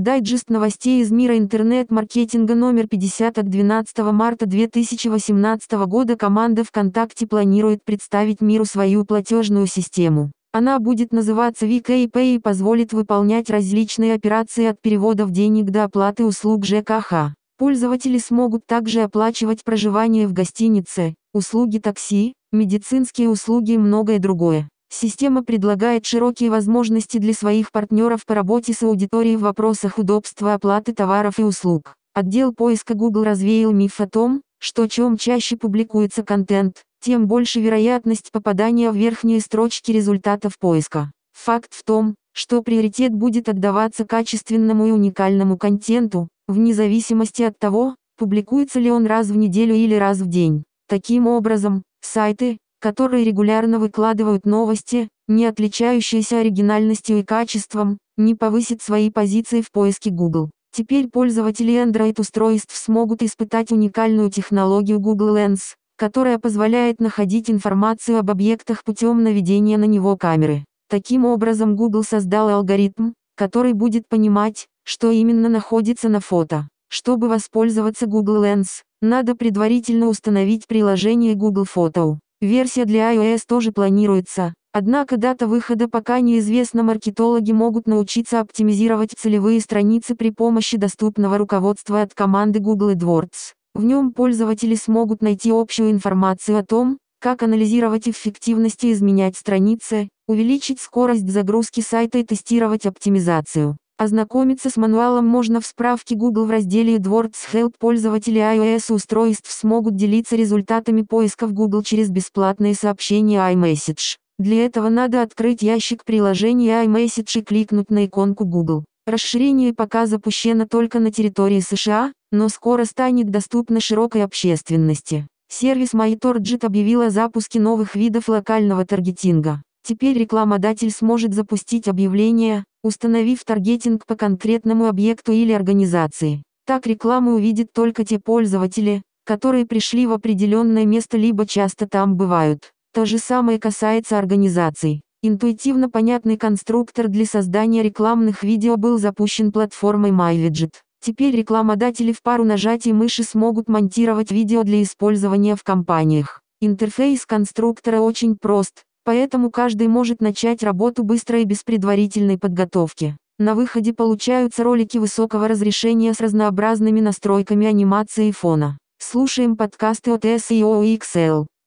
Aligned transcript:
Дайджест 0.00 0.48
новостей 0.48 1.02
из 1.02 1.10
мира 1.10 1.36
интернет-маркетинга 1.36 2.54
номер 2.54 2.88
50 2.88 3.36
от 3.36 3.50
12 3.50 3.98
марта 3.98 4.46
2018 4.46 5.72
года 5.86 6.16
команда 6.16 6.64
ВКонтакте 6.64 7.26
планирует 7.26 7.84
представить 7.84 8.40
миру 8.40 8.64
свою 8.64 9.04
платежную 9.04 9.66
систему. 9.66 10.32
Она 10.52 10.78
будет 10.78 11.12
называться 11.12 11.66
VKPay 11.66 12.36
и 12.36 12.38
позволит 12.38 12.94
выполнять 12.94 13.50
различные 13.50 14.14
операции 14.14 14.64
от 14.64 14.80
переводов 14.80 15.32
денег 15.32 15.66
до 15.66 15.84
оплаты 15.84 16.24
услуг 16.24 16.64
ЖКХ. 16.64 17.34
Пользователи 17.58 18.16
смогут 18.16 18.64
также 18.64 19.02
оплачивать 19.02 19.64
проживание 19.64 20.26
в 20.26 20.32
гостинице, 20.32 21.14
услуги 21.34 21.76
такси, 21.76 22.32
медицинские 22.52 23.28
услуги 23.28 23.72
и 23.72 23.78
многое 23.78 24.18
другое. 24.18 24.66
Система 24.92 25.44
предлагает 25.44 26.04
широкие 26.04 26.50
возможности 26.50 27.18
для 27.18 27.32
своих 27.32 27.70
партнеров 27.70 28.26
по 28.26 28.34
работе 28.34 28.74
с 28.74 28.82
аудиторией 28.82 29.36
в 29.36 29.42
вопросах 29.42 29.98
удобства 29.98 30.54
оплаты 30.54 30.92
товаров 30.92 31.38
и 31.38 31.44
услуг. 31.44 31.94
Отдел 32.12 32.52
поиска 32.52 32.94
Google 32.94 33.22
развеял 33.22 33.72
миф 33.72 34.00
о 34.00 34.08
том, 34.08 34.42
что 34.58 34.88
чем 34.88 35.16
чаще 35.16 35.56
публикуется 35.56 36.24
контент, 36.24 36.82
тем 37.00 37.28
больше 37.28 37.60
вероятность 37.60 38.32
попадания 38.32 38.90
в 38.90 38.96
верхние 38.96 39.40
строчки 39.40 39.92
результатов 39.92 40.58
поиска. 40.58 41.12
Факт 41.32 41.72
в 41.72 41.84
том, 41.84 42.16
что 42.32 42.60
приоритет 42.62 43.12
будет 43.12 43.48
отдаваться 43.48 44.04
качественному 44.04 44.86
и 44.86 44.90
уникальному 44.90 45.56
контенту, 45.56 46.28
вне 46.48 46.74
зависимости 46.74 47.42
от 47.42 47.58
того, 47.58 47.94
публикуется 48.18 48.80
ли 48.80 48.90
он 48.90 49.06
раз 49.06 49.28
в 49.28 49.36
неделю 49.36 49.74
или 49.74 49.94
раз 49.94 50.18
в 50.18 50.28
день. 50.28 50.64
Таким 50.88 51.28
образом, 51.28 51.84
сайты, 52.00 52.58
которые 52.80 53.24
регулярно 53.24 53.78
выкладывают 53.78 54.46
новости, 54.46 55.08
не 55.28 55.46
отличающиеся 55.46 56.40
оригинальностью 56.40 57.18
и 57.18 57.22
качеством, 57.22 57.98
не 58.16 58.34
повысят 58.34 58.82
свои 58.82 59.10
позиции 59.10 59.60
в 59.60 59.70
поиске 59.70 60.10
Google. 60.10 60.50
Теперь 60.72 61.08
пользователи 61.08 61.74
Android-устройств 61.74 62.76
смогут 62.76 63.22
испытать 63.22 63.70
уникальную 63.70 64.30
технологию 64.30 65.00
Google 65.00 65.36
Lens, 65.36 65.74
которая 65.96 66.38
позволяет 66.38 67.00
находить 67.00 67.50
информацию 67.50 68.18
об 68.18 68.30
объектах 68.30 68.84
путем 68.84 69.22
наведения 69.22 69.78
на 69.78 69.84
него 69.84 70.16
камеры. 70.16 70.64
Таким 70.88 71.24
образом 71.24 71.76
Google 71.76 72.04
создал 72.04 72.48
алгоритм, 72.48 73.12
который 73.36 73.74
будет 73.74 74.08
понимать, 74.08 74.66
что 74.84 75.10
именно 75.10 75.48
находится 75.48 76.08
на 76.08 76.20
фото. 76.20 76.68
Чтобы 76.88 77.28
воспользоваться 77.28 78.06
Google 78.06 78.44
Lens, 78.44 78.82
надо 79.00 79.36
предварительно 79.36 80.08
установить 80.08 80.66
приложение 80.66 81.34
Google 81.34 81.64
Photo. 81.64 82.18
Версия 82.40 82.86
для 82.86 83.14
iOS 83.14 83.42
тоже 83.46 83.70
планируется, 83.70 84.54
однако 84.72 85.18
дата 85.18 85.46
выхода 85.46 85.88
пока 85.88 86.20
неизвестна. 86.20 86.82
Маркетологи 86.82 87.52
могут 87.52 87.86
научиться 87.86 88.40
оптимизировать 88.40 89.12
целевые 89.14 89.60
страницы 89.60 90.14
при 90.14 90.30
помощи 90.30 90.78
доступного 90.78 91.36
руководства 91.36 92.00
от 92.00 92.14
команды 92.14 92.58
Google 92.60 92.92
AdWords. 92.92 93.52
В 93.74 93.84
нем 93.84 94.12
пользователи 94.12 94.74
смогут 94.74 95.20
найти 95.20 95.50
общую 95.50 95.90
информацию 95.90 96.56
о 96.56 96.64
том, 96.64 96.96
как 97.20 97.42
анализировать 97.42 98.08
эффективность 98.08 98.84
и 98.84 98.92
изменять 98.92 99.36
страницы, 99.36 100.08
увеличить 100.26 100.80
скорость 100.80 101.28
загрузки 101.30 101.82
сайта 101.82 102.16
и 102.16 102.24
тестировать 102.24 102.86
оптимизацию. 102.86 103.76
Ознакомиться 104.00 104.70
с 104.70 104.78
мануалом 104.78 105.26
можно 105.26 105.60
в 105.60 105.66
справке 105.66 106.14
Google 106.14 106.46
в 106.46 106.50
разделе 106.50 106.96
AdWords 106.96 107.34
Help. 107.52 107.74
Пользователи 107.78 108.40
iOS 108.40 108.94
устройств 108.94 109.50
смогут 109.50 109.94
делиться 109.94 110.36
результатами 110.36 111.02
поиска 111.02 111.46
в 111.46 111.52
Google 111.52 111.82
через 111.82 112.08
бесплатные 112.08 112.74
сообщения 112.74 113.40
iMessage. 113.52 114.16
Для 114.38 114.64
этого 114.64 114.88
надо 114.88 115.20
открыть 115.20 115.60
ящик 115.60 116.06
приложения 116.06 116.82
iMessage 116.82 117.40
и 117.40 117.42
кликнуть 117.42 117.90
на 117.90 118.06
иконку 118.06 118.46
Google. 118.46 118.86
Расширение 119.06 119.74
пока 119.74 120.06
запущено 120.06 120.64
только 120.64 120.98
на 120.98 121.12
территории 121.12 121.60
США, 121.60 122.14
но 122.32 122.48
скоро 122.48 122.86
станет 122.86 123.30
доступно 123.30 123.80
широкой 123.80 124.24
общественности. 124.24 125.26
Сервис 125.50 125.92
MyTarget 125.92 126.64
объявил 126.64 127.02
о 127.02 127.10
запуске 127.10 127.60
новых 127.60 127.96
видов 127.96 128.30
локального 128.30 128.86
таргетинга. 128.86 129.60
Теперь 129.82 130.16
рекламодатель 130.16 130.90
сможет 130.90 131.34
запустить 131.34 131.86
объявление, 131.86 132.64
установив 132.82 133.44
таргетинг 133.44 134.06
по 134.06 134.16
конкретному 134.16 134.86
объекту 134.86 135.32
или 135.32 135.52
организации. 135.52 136.42
Так 136.66 136.86
рекламу 136.86 137.32
увидят 137.32 137.72
только 137.72 138.04
те 138.04 138.18
пользователи, 138.18 139.02
которые 139.24 139.66
пришли 139.66 140.06
в 140.06 140.12
определенное 140.12 140.86
место 140.86 141.16
либо 141.16 141.46
часто 141.46 141.86
там 141.86 142.16
бывают. 142.16 142.72
То 142.92 143.04
же 143.06 143.18
самое 143.18 143.58
касается 143.58 144.18
организаций. 144.18 145.02
Интуитивно 145.22 145.90
понятный 145.90 146.36
конструктор 146.36 147.08
для 147.08 147.26
создания 147.26 147.82
рекламных 147.82 148.42
видео 148.42 148.76
был 148.76 148.98
запущен 148.98 149.52
платформой 149.52 150.10
MyWidget. 150.10 150.72
Теперь 151.02 151.36
рекламодатели 151.36 152.12
в 152.12 152.22
пару 152.22 152.44
нажатий 152.44 152.92
мыши 152.92 153.22
смогут 153.22 153.68
монтировать 153.68 154.30
видео 154.30 154.62
для 154.62 154.82
использования 154.82 155.56
в 155.56 155.62
компаниях. 155.62 156.40
Интерфейс 156.60 157.24
конструктора 157.24 158.00
очень 158.00 158.36
прост, 158.36 158.84
Поэтому 159.04 159.50
каждый 159.50 159.88
может 159.88 160.20
начать 160.20 160.62
работу 160.62 161.02
быстро 161.02 161.40
и 161.40 161.44
без 161.44 161.62
предварительной 161.62 162.38
подготовки. 162.38 163.16
На 163.38 163.54
выходе 163.54 163.94
получаются 163.94 164.64
ролики 164.64 164.98
высокого 164.98 165.48
разрешения 165.48 166.12
с 166.12 166.20
разнообразными 166.20 167.00
настройками 167.00 167.66
анимации 167.66 168.28
и 168.28 168.32
фона. 168.32 168.76
Слушаем 168.98 169.56
подкасты 169.56 170.12
от 170.12 170.26
SEO 170.26 170.84
XL. 170.98 171.46